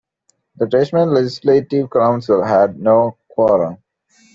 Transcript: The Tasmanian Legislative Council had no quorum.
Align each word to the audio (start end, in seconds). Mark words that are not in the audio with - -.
The 0.55 0.65
Tasmanian 0.65 1.13
Legislative 1.13 1.87
Council 1.91 2.43
had 2.43 2.79
no 2.79 3.17
quorum. 3.27 3.77